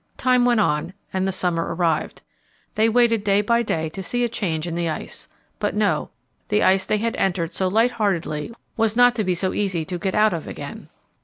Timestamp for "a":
4.23-4.27